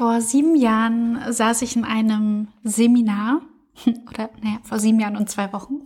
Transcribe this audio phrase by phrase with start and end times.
[0.00, 3.42] Vor sieben Jahren saß ich in einem Seminar,
[4.08, 5.82] oder naja, vor sieben Jahren und zwei Wochen.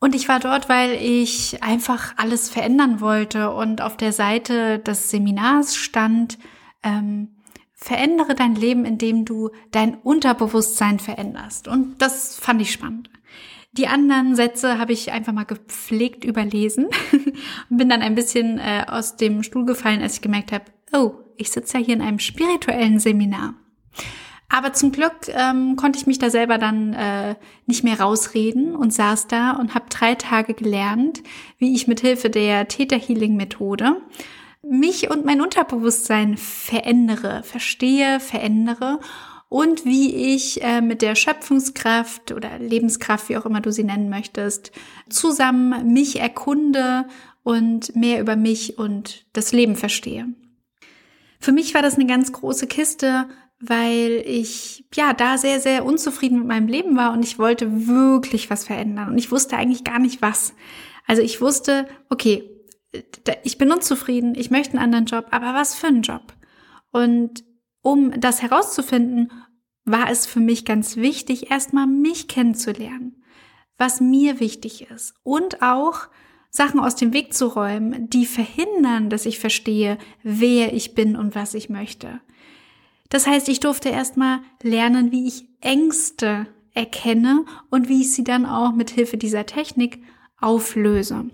[0.00, 3.52] Und ich war dort, weil ich einfach alles verändern wollte.
[3.52, 6.36] Und auf der Seite des Seminars stand,
[6.82, 7.36] ähm,
[7.74, 11.68] verändere dein Leben, indem du dein Unterbewusstsein veränderst.
[11.68, 13.08] Und das fand ich spannend.
[13.70, 16.88] Die anderen Sätze habe ich einfach mal gepflegt überlesen
[17.70, 21.12] und bin dann ein bisschen äh, aus dem Stuhl gefallen, als ich gemerkt habe, oh,
[21.40, 23.54] ich sitze ja hier in einem spirituellen Seminar.
[24.48, 28.92] Aber zum Glück ähm, konnte ich mich da selber dann äh, nicht mehr rausreden und
[28.92, 31.22] saß da und habe drei Tage gelernt,
[31.58, 33.96] wie ich mit Hilfe der Theta Healing Methode
[34.62, 39.00] mich und mein Unterbewusstsein verändere, verstehe, verändere
[39.48, 44.10] und wie ich äh, mit der Schöpfungskraft oder Lebenskraft, wie auch immer du sie nennen
[44.10, 44.72] möchtest,
[45.08, 47.06] zusammen mich erkunde
[47.42, 50.26] und mehr über mich und das Leben verstehe.
[51.40, 53.26] Für mich war das eine ganz große Kiste,
[53.60, 58.50] weil ich ja da sehr, sehr unzufrieden mit meinem Leben war und ich wollte wirklich
[58.50, 60.54] was verändern und ich wusste eigentlich gar nicht was.
[61.06, 62.48] Also ich wusste, okay,
[63.42, 66.34] ich bin unzufrieden, ich möchte einen anderen Job, aber was für einen Job?
[66.90, 67.44] Und
[67.82, 69.30] um das herauszufinden,
[69.84, 73.22] war es für mich ganz wichtig, erstmal mich kennenzulernen,
[73.78, 76.08] was mir wichtig ist und auch
[76.50, 81.34] Sachen aus dem Weg zu räumen, die verhindern, dass ich verstehe, wer ich bin und
[81.34, 82.20] was ich möchte.
[83.08, 88.46] Das heißt, ich durfte erstmal lernen, wie ich Ängste erkenne und wie ich sie dann
[88.46, 90.00] auch mit Hilfe dieser Technik
[90.40, 91.30] auflöse.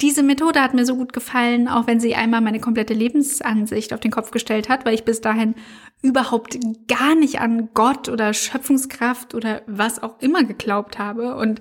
[0.00, 4.00] Diese Methode hat mir so gut gefallen, auch wenn sie einmal meine komplette Lebensansicht auf
[4.00, 5.54] den Kopf gestellt hat, weil ich bis dahin
[6.02, 11.36] überhaupt gar nicht an Gott oder Schöpfungskraft oder was auch immer geglaubt habe.
[11.36, 11.60] Und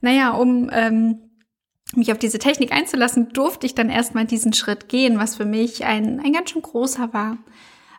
[0.00, 1.18] naja, um ähm,
[1.94, 5.84] mich auf diese Technik einzulassen, durfte ich dann erstmal diesen Schritt gehen, was für mich
[5.84, 7.38] ein, ein ganz schön großer war.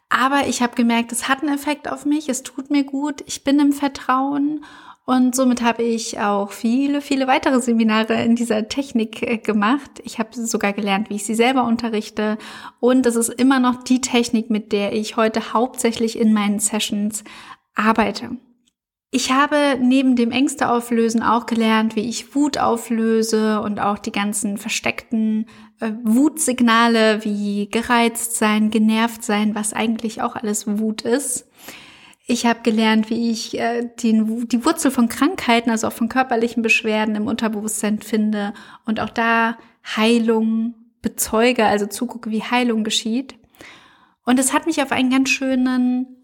[0.10, 3.44] Aber ich habe gemerkt, es hat einen Effekt auf mich, es tut mir gut, ich
[3.44, 4.64] bin im Vertrauen
[5.10, 9.90] und somit habe ich auch viele, viele weitere Seminare in dieser Technik äh, gemacht.
[10.04, 12.38] Ich habe sogar gelernt, wie ich sie selber unterrichte.
[12.80, 17.24] Und es ist immer noch die Technik, mit der ich heute hauptsächlich in meinen Sessions
[17.74, 18.38] arbeite.
[19.12, 24.12] Ich habe neben dem Ängste auflösen auch gelernt, wie ich Wut auflöse und auch die
[24.12, 25.48] ganzen versteckten
[25.80, 31.48] äh, Wutsignale wie gereizt sein, genervt sein, was eigentlich auch alles Wut ist.
[32.28, 36.62] Ich habe gelernt, wie ich äh, die, die Wurzel von Krankheiten, also auch von körperlichen
[36.62, 38.54] Beschwerden im Unterbewusstsein finde
[38.86, 39.58] und auch da
[39.96, 43.34] Heilung bezeuge, also zugucke, wie Heilung geschieht.
[44.24, 46.19] Und es hat mich auf einen ganz schönen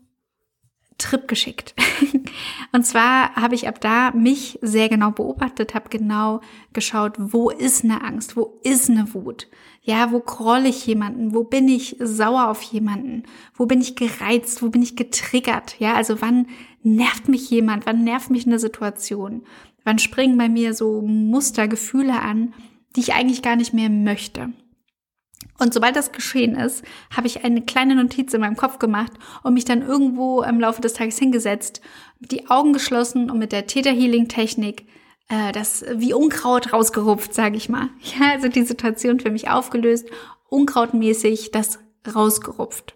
[0.98, 1.76] Trip geschickt.
[2.72, 6.42] und zwar habe ich ab da mich sehr genau beobachtet, habe genau
[6.74, 9.48] geschaut, wo ist eine Angst, wo ist eine Wut,
[9.82, 13.24] ja, wo kroll ich jemanden, wo bin ich sauer auf jemanden,
[13.56, 16.48] wo bin ich gereizt, wo bin ich getriggert, ja, also wann
[16.82, 19.44] nervt mich jemand, wann nervt mich eine Situation,
[19.84, 22.54] wann springen bei mir so Mustergefühle an,
[22.96, 24.54] die ich eigentlich gar nicht mehr möchte.
[25.58, 26.84] Und sobald das geschehen ist,
[27.16, 29.14] habe ich eine kleine Notiz in meinem Kopf gemacht
[29.44, 31.82] und mich dann irgendwo im Laufe des Tages hingesetzt,
[32.20, 34.86] die Augen geschlossen und mit der Theta Healing Technik
[35.30, 37.90] äh, das wie Unkraut rausgerupft, sage ich mal.
[38.02, 40.08] Ja, also die Situation für mich aufgelöst,
[40.50, 41.80] unkrautmäßig das
[42.14, 42.96] rausgerupft.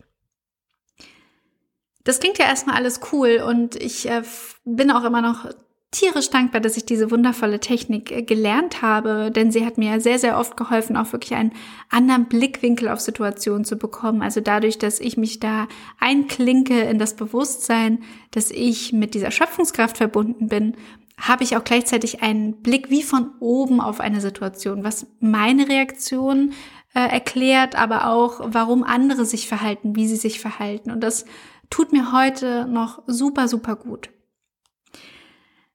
[2.03, 4.23] Das klingt ja erstmal alles cool und ich äh,
[4.65, 5.45] bin auch immer noch
[5.91, 10.19] tierisch dankbar, dass ich diese wundervolle Technik äh, gelernt habe, denn sie hat mir sehr,
[10.19, 11.53] sehr oft geholfen, auch wirklich einen
[11.89, 14.21] anderen Blickwinkel auf Situationen zu bekommen.
[14.21, 15.67] Also dadurch, dass ich mich da
[15.99, 20.75] einklinke in das Bewusstsein, dass ich mit dieser Schöpfungskraft verbunden bin,
[21.19, 26.53] habe ich auch gleichzeitig einen Blick wie von oben auf eine Situation, was meine Reaktion
[26.93, 30.91] äh, erklärt, aber auch, warum andere sich verhalten, wie sie sich verhalten.
[30.91, 31.25] Und das
[31.69, 34.09] tut mir heute noch super, super gut.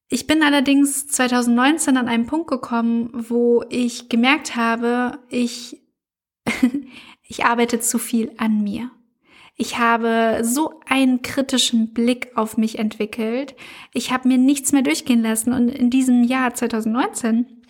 [0.08, 5.82] Ich bin allerdings 2019 an einen Punkt gekommen, wo ich gemerkt habe, ich,
[7.22, 8.90] ich arbeite zu viel an mir.
[9.56, 13.54] Ich habe so einen kritischen Blick auf mich entwickelt.
[13.92, 15.52] Ich habe mir nichts mehr durchgehen lassen.
[15.52, 17.62] Und in diesem Jahr 2019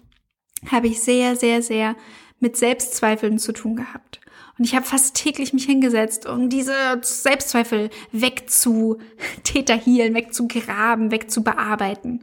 [0.71, 1.95] habe ich sehr, sehr, sehr
[2.41, 4.21] mit Selbstzweifeln zu tun gehabt.
[4.59, 8.99] Und ich habe fast täglich mich hingesetzt, um diese Selbstzweifel wegzu
[9.43, 12.23] täterhielen, wegzugraben, wegzubearbeiten.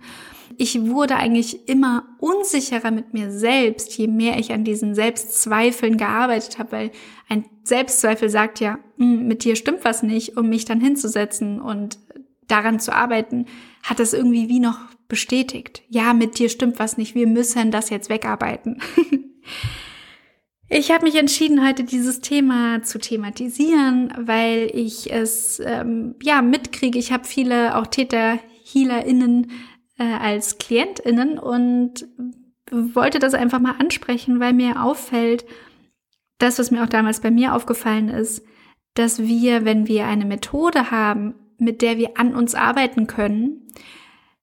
[0.58, 6.60] Ich wurde eigentlich immer unsicherer mit mir selbst, je mehr ich an diesen Selbstzweifeln gearbeitet
[6.60, 6.92] habe, weil
[7.30, 12.00] ein Selbstzweifel sagt ja, hm, mit dir stimmt was nicht, um mich dann hinzusetzen und
[12.48, 13.46] daran zu arbeiten,
[13.84, 15.84] hat das irgendwie wie noch bestätigt.
[15.90, 18.82] Ja, mit dir stimmt was nicht, wir müssen das jetzt wegarbeiten.
[20.74, 26.98] Ich habe mich entschieden, heute dieses Thema zu thematisieren, weil ich es ähm, ja mitkriege.
[26.98, 29.52] Ich habe viele auch Täter, HealerInnen
[30.00, 32.08] äh, als KlientInnen und
[32.72, 35.44] wollte das einfach mal ansprechen, weil mir auffällt,
[36.38, 38.42] das, was mir auch damals bei mir aufgefallen ist,
[38.94, 43.68] dass wir, wenn wir eine Methode haben, mit der wir an uns arbeiten können,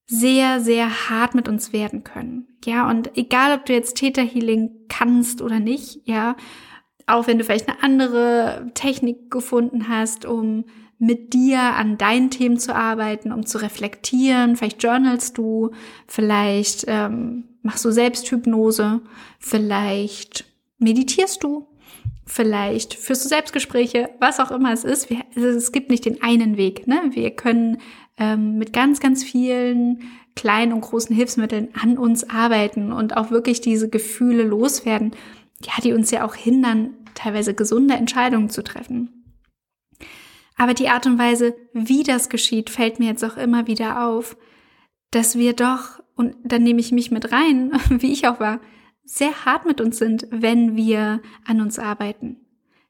[0.09, 2.49] sehr, sehr hart mit uns werden können.
[2.65, 6.35] Ja, und egal, ob du jetzt Täterhealing kannst oder nicht, ja,
[7.07, 10.65] auch wenn du vielleicht eine andere Technik gefunden hast, um
[10.99, 15.71] mit dir an deinen Themen zu arbeiten, um zu reflektieren, vielleicht journalst du,
[16.07, 19.03] vielleicht ähm, machst du Selbsthypnose,
[19.39, 20.45] vielleicht
[20.79, 21.69] meditierst du,
[22.29, 25.11] vielleicht führst du Selbstgespräche, was auch immer es ist.
[25.11, 26.87] Wir, also es gibt nicht den einen Weg.
[26.87, 27.01] Ne?
[27.11, 27.79] Wir können
[28.19, 30.03] ähm, mit ganz, ganz vielen
[30.37, 35.13] kleinen und großen Hilfsmitteln an uns arbeiten und auch wirklich diese Gefühle loswerden,
[35.63, 39.35] ja, die uns ja auch hindern, teilweise gesunde Entscheidungen zu treffen.
[40.57, 44.37] Aber die Art und Weise, wie das geschieht, fällt mir jetzt auch immer wieder auf,
[45.11, 48.61] dass wir doch, und dann nehme ich mich mit rein, wie ich auch war,
[49.09, 52.37] sehr hart mit uns sind, wenn wir an uns arbeiten.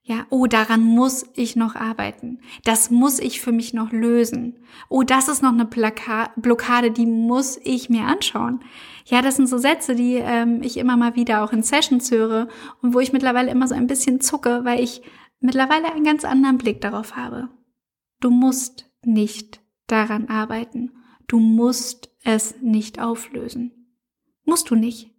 [0.02, 2.40] Ja, oh, daran muss ich noch arbeiten.
[2.64, 4.56] Das muss ich für mich noch lösen.
[4.88, 8.60] Oh, das ist noch eine Plaka Blockade, die muss ich mir anschauen.
[9.04, 12.48] Ja, das sind so Sätze, die ähm, ich immer mal wieder auch in Sessions höre
[12.80, 15.02] und wo ich mittlerweile immer so ein bisschen zucke, weil ich
[15.40, 17.50] mittlerweile einen ganz anderen Blick darauf habe.
[18.20, 20.92] Du musst nicht daran arbeiten.
[21.28, 23.94] Du musst es nicht auflösen.
[24.44, 25.17] Musst du nicht.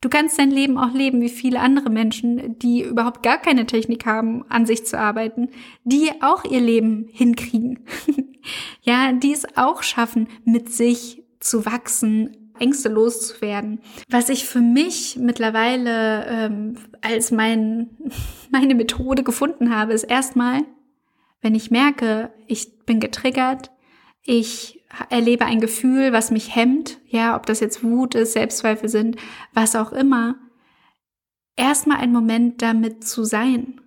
[0.00, 4.06] Du kannst dein Leben auch leben wie viele andere Menschen, die überhaupt gar keine Technik
[4.06, 5.48] haben, an sich zu arbeiten,
[5.82, 7.80] die auch ihr Leben hinkriegen.
[8.82, 13.80] ja, die es auch schaffen, mit sich zu wachsen, Ängste loszuwerden.
[14.08, 17.90] Was ich für mich mittlerweile ähm, als mein,
[18.50, 20.62] meine Methode gefunden habe, ist erstmal,
[21.40, 23.72] wenn ich merke, ich bin getriggert,
[24.22, 29.16] ich erlebe ein Gefühl, was mich hemmt, ja, ob das jetzt Wut ist, Selbstzweifel sind,
[29.52, 30.36] was auch immer,
[31.56, 33.80] erstmal einen Moment damit zu sein.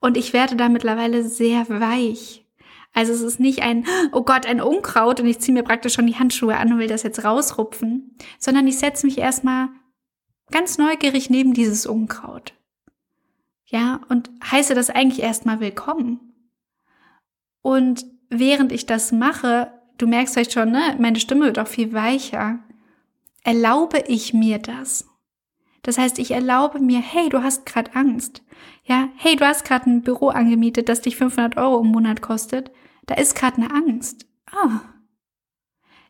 [0.00, 2.46] Und ich werde da mittlerweile sehr weich.
[2.94, 6.06] Also es ist nicht ein, oh Gott, ein Unkraut und ich ziehe mir praktisch schon
[6.06, 9.68] die Handschuhe an und will das jetzt rausrupfen, sondern ich setze mich erstmal
[10.50, 12.54] ganz neugierig neben dieses Unkraut.
[13.66, 16.20] Ja, und heiße das eigentlich erstmal willkommen.
[17.60, 21.92] Und während ich das mache, du merkst vielleicht schon, ne, meine Stimme wird auch viel
[21.92, 22.58] weicher.
[23.44, 25.06] Erlaube ich mir das?
[25.82, 28.42] Das heißt, ich erlaube mir, hey, du hast gerade Angst.
[28.84, 32.70] Ja, hey, du hast gerade ein Büro angemietet, das dich 500 Euro im Monat kostet.
[33.06, 34.26] Da ist gerade eine Angst.
[34.50, 34.80] Ah.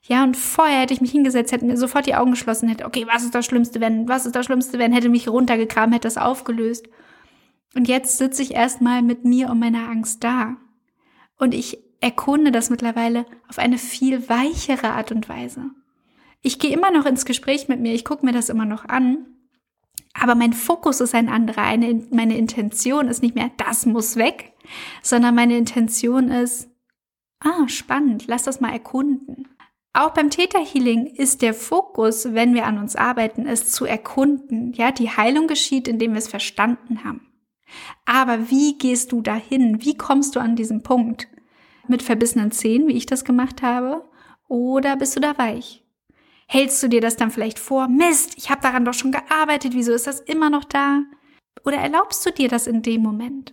[0.02, 3.06] Ja, und vorher hätte ich mich hingesetzt, hätte mir sofort die Augen geschlossen, hätte, okay,
[3.06, 6.16] was ist das Schlimmste, wenn, was ist das Schlimmste, wenn, hätte mich runtergekramt, hätte das
[6.16, 6.88] aufgelöst.
[7.74, 10.56] Und jetzt sitze ich erstmal mit mir und meiner Angst da.
[11.36, 15.70] Und ich erkunde das mittlerweile auf eine viel weichere Art und Weise.
[16.42, 19.26] Ich gehe immer noch ins Gespräch mit mir, ich gucke mir das immer noch an,
[20.14, 21.62] aber mein Fokus ist ein anderer.
[21.62, 24.52] Eine, meine Intention ist nicht mehr, das muss weg,
[25.02, 26.68] sondern meine Intention ist,
[27.40, 29.48] ah, spannend, lass das mal erkunden.
[29.92, 34.72] Auch beim Täterhealing ist der Fokus, wenn wir an uns arbeiten, es zu erkunden.
[34.74, 37.26] Ja, die Heilung geschieht, indem wir es verstanden haben.
[38.04, 39.82] Aber wie gehst du dahin?
[39.82, 41.28] Wie kommst du an diesen Punkt?
[41.88, 44.04] Mit verbissenen Zähnen, wie ich das gemacht habe?
[44.48, 45.84] Oder bist du da weich?
[46.46, 47.88] Hältst du dir das dann vielleicht vor?
[47.88, 51.02] Mist, ich habe daran doch schon gearbeitet, wieso ist das immer noch da?
[51.64, 53.52] Oder erlaubst du dir das in dem Moment?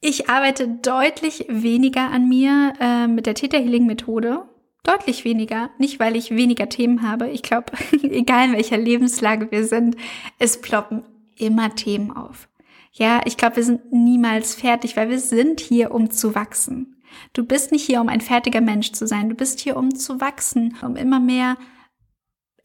[0.00, 4.48] Ich arbeite deutlich weniger an mir äh, mit der Täterhealing-Methode.
[4.84, 5.70] Deutlich weniger.
[5.78, 7.28] Nicht, weil ich weniger Themen habe.
[7.30, 9.96] Ich glaube, egal in welcher Lebenslage wir sind,
[10.38, 11.04] es ploppen
[11.36, 12.48] immer Themen auf.
[12.92, 17.01] Ja, ich glaube, wir sind niemals fertig, weil wir sind hier, um zu wachsen.
[17.32, 19.28] Du bist nicht hier, um ein fertiger Mensch zu sein.
[19.28, 21.56] Du bist hier, um zu wachsen, um immer mehr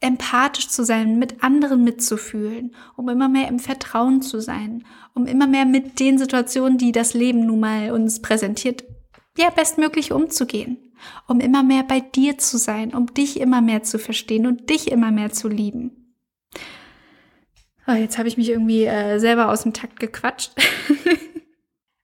[0.00, 5.46] empathisch zu sein, mit anderen mitzufühlen, um immer mehr im Vertrauen zu sein, um immer
[5.46, 8.84] mehr mit den Situationen, die das Leben nun mal uns präsentiert,
[9.36, 10.92] ja, bestmöglich umzugehen,
[11.26, 14.90] um immer mehr bei dir zu sein, um dich immer mehr zu verstehen und dich
[14.90, 16.14] immer mehr zu lieben.
[17.86, 20.52] Oh, jetzt habe ich mich irgendwie äh, selber aus dem Takt gequatscht.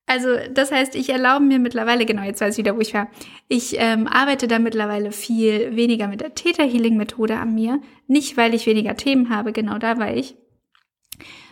[0.07, 3.09] Also das heißt, ich erlaube mir mittlerweile, genau, jetzt weiß ich wieder, wo ich war,
[3.49, 7.81] ich ähm, arbeite da mittlerweile viel weniger mit der Theta-Healing-Methode an mir.
[8.07, 10.37] Nicht, weil ich weniger Themen habe, genau da war ich,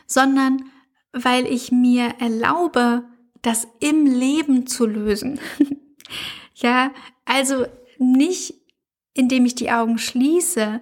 [0.06, 0.64] sondern
[1.12, 3.04] weil ich mir erlaube,
[3.40, 5.40] das im Leben zu lösen.
[6.54, 6.92] ja,
[7.24, 7.66] also
[7.98, 8.54] nicht,
[9.14, 10.80] indem ich die Augen schließe,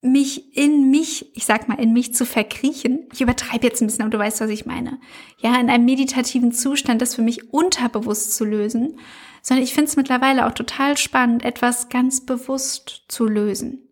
[0.00, 3.06] mich in mich, ich sag mal, in mich zu verkriechen.
[3.12, 5.00] Ich übertreibe jetzt ein bisschen, aber du weißt, was ich meine.
[5.38, 8.98] Ja, in einem meditativen Zustand, das für mich unterbewusst zu lösen,
[9.42, 13.88] sondern ich finde es mittlerweile auch total spannend, etwas ganz bewusst zu lösen.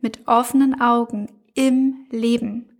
[0.00, 2.70] Mit offenen Augen im Leben.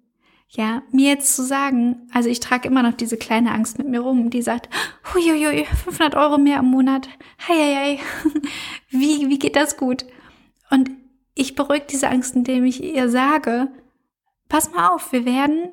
[0.48, 4.00] Ja, mir jetzt zu sagen, also ich trage immer noch diese kleine Angst mit mir
[4.00, 4.68] rum, die sagt,
[5.12, 7.08] huiuiui, 500 Euro mehr im Monat,
[7.48, 8.00] hei, hei, hei.
[8.90, 10.04] wie, wie geht das gut?
[10.70, 10.90] Und
[11.36, 13.68] ich beruhige diese Angst, indem ich ihr sage,
[14.48, 15.68] pass mal auf, wir werden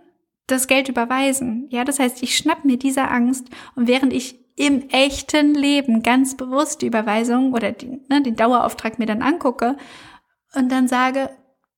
[0.46, 1.67] das Geld überweisen.
[1.70, 6.38] Ja, das heißt, ich schnapp mir diese Angst und während ich im echten Leben ganz
[6.38, 9.77] bewusst die Überweisung oder die, ne, den Dauerauftrag mir dann angucke
[10.53, 11.29] und dann sage,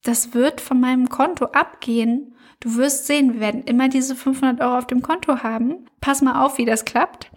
[0.04, 2.36] das wird von meinem Konto abgehen.
[2.60, 5.86] Du wirst sehen, wir werden immer diese 500 Euro auf dem Konto haben.
[6.02, 7.32] Pass mal auf, wie das klappt.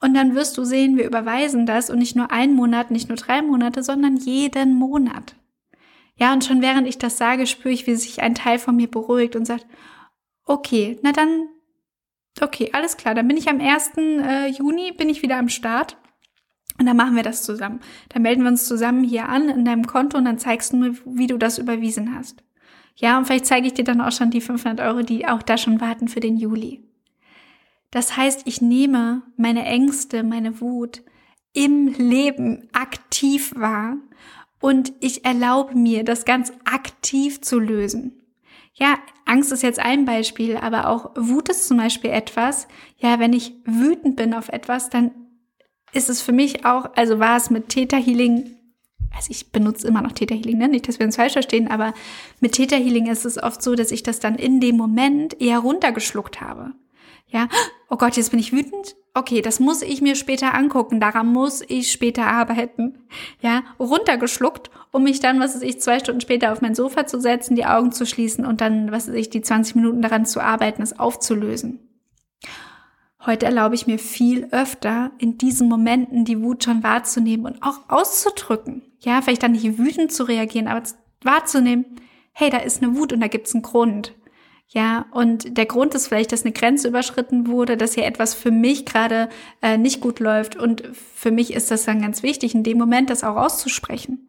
[0.00, 3.16] Und dann wirst du sehen, wir überweisen das und nicht nur einen Monat, nicht nur
[3.16, 5.34] drei Monate, sondern jeden Monat.
[6.18, 8.90] Ja, und schon während ich das sage, spüre ich, wie sich ein Teil von mir
[8.90, 9.66] beruhigt und sagt,
[10.44, 11.46] okay, na dann,
[12.40, 13.92] okay, alles klar, dann bin ich am 1.
[13.96, 15.96] Äh, Juni, bin ich wieder am Start.
[16.78, 17.80] Und dann machen wir das zusammen.
[18.08, 20.94] Dann melden wir uns zusammen hier an in deinem Konto und dann zeigst du mir,
[21.04, 22.44] wie du das überwiesen hast.
[22.94, 25.56] Ja, und vielleicht zeige ich dir dann auch schon die 500 Euro, die auch da
[25.56, 26.84] schon warten für den Juli.
[27.90, 31.02] Das heißt, ich nehme meine Ängste, meine Wut
[31.52, 33.96] im Leben aktiv wahr
[34.60, 38.22] und ich erlaube mir, das ganz aktiv zu lösen.
[38.74, 42.68] Ja, Angst ist jetzt ein Beispiel, aber auch Wut ist zum Beispiel etwas.
[42.96, 45.10] Ja, wenn ich wütend bin auf etwas, dann
[45.92, 48.54] ist es für mich auch, also war es mit Theta Healing,
[49.14, 50.68] also ich benutze immer noch Theta Healing, ne?
[50.68, 51.92] nicht, dass wir uns falsch verstehen, aber
[52.40, 55.58] mit Theta Healing ist es oft so, dass ich das dann in dem Moment eher
[55.58, 56.72] runtergeschluckt habe.
[57.26, 57.48] Ja,
[57.90, 58.96] oh Gott, jetzt bin ich wütend.
[59.14, 61.00] Okay, das muss ich mir später angucken.
[61.00, 62.98] Daran muss ich später arbeiten.
[63.40, 67.20] Ja, runtergeschluckt, um mich dann, was weiß ich, zwei Stunden später auf mein Sofa zu
[67.20, 70.40] setzen, die Augen zu schließen und dann, was weiß ich, die 20 Minuten daran zu
[70.40, 71.80] arbeiten, es aufzulösen.
[73.26, 77.80] Heute erlaube ich mir viel öfter, in diesen Momenten die Wut schon wahrzunehmen und auch
[77.88, 78.82] auszudrücken.
[79.00, 80.82] Ja, vielleicht dann nicht wütend zu reagieren, aber
[81.22, 81.84] wahrzunehmen,
[82.32, 84.14] hey, da ist eine Wut und da gibt's einen Grund.
[84.70, 88.50] Ja, und der Grund ist vielleicht, dass eine Grenze überschritten wurde, dass hier etwas für
[88.50, 89.30] mich gerade
[89.62, 90.56] äh, nicht gut läuft.
[90.56, 94.28] Und für mich ist das dann ganz wichtig, in dem Moment das auch auszusprechen.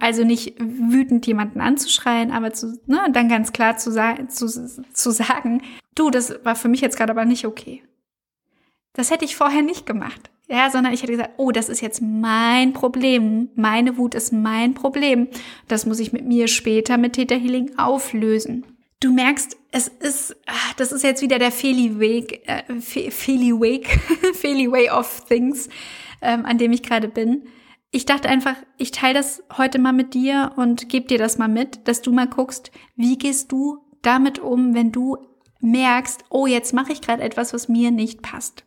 [0.00, 3.92] Also nicht wütend jemanden anzuschreien, aber zu, ne, dann ganz klar zu,
[4.28, 5.62] zu, zu sagen,
[5.94, 7.82] du, das war für mich jetzt gerade aber nicht okay.
[8.94, 10.30] Das hätte ich vorher nicht gemacht.
[10.48, 13.50] Ja, sondern ich hätte gesagt, oh, das ist jetzt mein Problem.
[13.54, 15.28] Meine Wut ist mein Problem.
[15.66, 18.64] Das muss ich mit mir später mit Theta Healing auflösen.
[19.00, 23.86] Du merkst, es ist, ach, das ist jetzt wieder der Feli-Weg, äh, Feli-Weg,
[24.34, 25.68] Feli-Way of Things,
[26.20, 27.44] ähm, an dem ich gerade bin.
[27.92, 31.48] Ich dachte einfach, ich teile das heute mal mit dir und gebe dir das mal
[31.48, 35.16] mit, dass du mal guckst, wie gehst du damit um, wenn du
[35.60, 38.64] merkst, oh, jetzt mache ich gerade etwas, was mir nicht passt.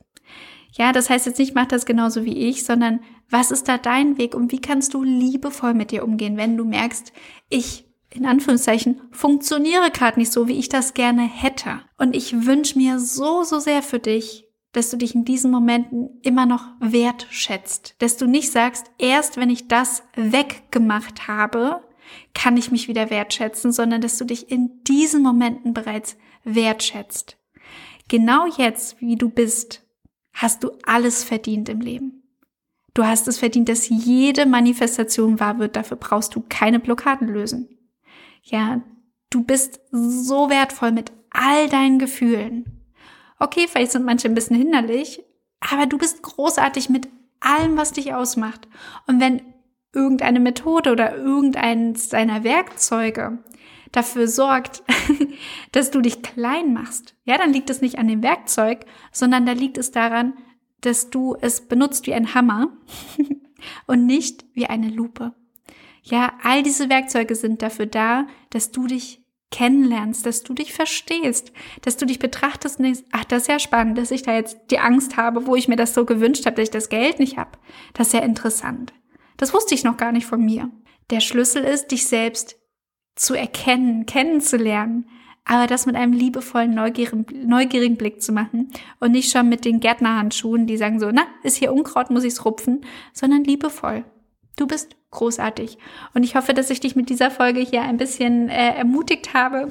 [0.71, 4.17] Ja, das heißt jetzt nicht, mach das genauso wie ich, sondern was ist da dein
[4.17, 7.11] Weg und wie kannst du liebevoll mit dir umgehen, wenn du merkst,
[7.49, 11.81] ich in Anführungszeichen, funktioniere gerade nicht so, wie ich das gerne hätte.
[11.97, 16.19] Und ich wünsche mir so, so sehr für dich, dass du dich in diesen Momenten
[16.21, 17.95] immer noch wertschätzt.
[17.99, 21.81] Dass du nicht sagst, erst wenn ich das weggemacht habe,
[22.33, 27.37] kann ich mich wieder wertschätzen, sondern dass du dich in diesen Momenten bereits wertschätzt.
[28.07, 29.85] Genau jetzt, wie du bist,
[30.33, 32.23] hast du alles verdient im Leben.
[32.93, 35.77] Du hast es verdient, dass jede Manifestation wahr wird.
[35.77, 37.69] Dafür brauchst du keine Blockaden lösen.
[38.41, 38.81] Ja,
[39.29, 42.81] du bist so wertvoll mit all deinen Gefühlen.
[43.39, 45.23] Okay, vielleicht sind manche ein bisschen hinderlich,
[45.59, 47.07] aber du bist großartig mit
[47.39, 48.67] allem, was dich ausmacht.
[49.07, 49.41] Und wenn
[49.93, 53.43] irgendeine Methode oder irgendeins deiner Werkzeuge
[53.91, 54.83] dafür sorgt,
[55.71, 59.51] dass du dich klein machst, ja, dann liegt es nicht an dem Werkzeug, sondern da
[59.51, 60.33] liegt es daran,
[60.81, 62.69] dass du es benutzt wie ein Hammer
[63.87, 65.33] und nicht wie eine Lupe.
[66.01, 71.51] Ja, all diese Werkzeuge sind dafür da, dass du dich kennenlernst, dass du dich verstehst,
[71.81, 74.57] dass du dich betrachtest und denkst, ach, das ist ja spannend, dass ich da jetzt
[74.71, 77.37] die Angst habe, wo ich mir das so gewünscht habe, dass ich das Geld nicht
[77.37, 77.51] habe.
[77.93, 78.93] Das ist ja interessant.
[79.37, 80.69] Das wusste ich noch gar nicht von mir.
[81.09, 82.57] Der Schlüssel ist, dich selbst
[83.15, 85.09] zu erkennen, kennenzulernen,
[85.43, 89.79] aber das mit einem liebevollen, neugierigen, neugierigen Blick zu machen und nicht schon mit den
[89.81, 94.05] Gärtnerhandschuhen, die sagen so, na, ist hier Unkraut, muss ich's rupfen, sondern liebevoll.
[94.57, 95.77] Du bist großartig.
[96.13, 99.69] Und ich hoffe, dass ich dich mit dieser Folge hier ein bisschen äh, ermutigt habe,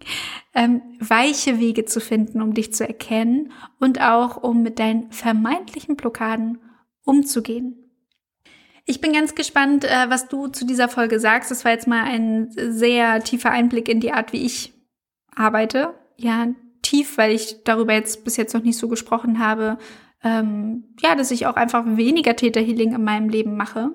[0.54, 5.96] ähm, weiche Wege zu finden, um dich zu erkennen und auch um mit deinen vermeintlichen
[5.96, 6.58] Blockaden
[7.04, 7.76] umzugehen.
[8.84, 11.50] Ich bin ganz gespannt, äh, was du zu dieser Folge sagst.
[11.50, 14.72] Das war jetzt mal ein sehr tiefer Einblick in die Art, wie ich
[15.34, 15.94] arbeite.
[16.16, 16.48] Ja,
[16.82, 19.78] tief, weil ich darüber jetzt bis jetzt noch nicht so gesprochen habe.
[20.22, 23.90] Ähm, ja, dass ich auch einfach weniger Täterhealing in meinem Leben mache.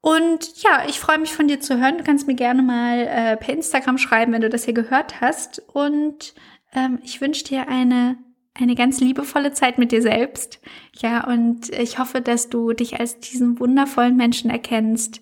[0.00, 1.98] Und ja, ich freue mich von dir zu hören.
[1.98, 5.62] Du kannst mir gerne mal äh, per Instagram schreiben, wenn du das hier gehört hast.
[5.72, 6.34] Und
[6.74, 8.16] ähm, ich wünsche dir eine
[8.60, 10.60] eine ganz liebevolle Zeit mit dir selbst.
[10.94, 15.20] Ja, und ich hoffe, dass du dich als diesen wundervollen Menschen erkennst,